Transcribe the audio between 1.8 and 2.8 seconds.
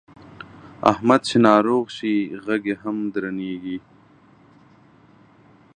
شي غږ یې